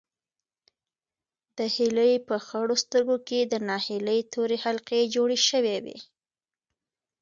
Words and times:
د 1.57 1.59
هیلې 1.75 2.11
په 2.27 2.35
خړو 2.45 2.75
سترګو 2.83 3.17
کې 3.27 3.39
د 3.43 3.53
ناهیلۍ 3.69 4.19
تورې 4.33 4.57
حلقې 4.63 5.01
جوړې 5.15 5.37
شوې 5.49 5.77
وې. 5.83 5.97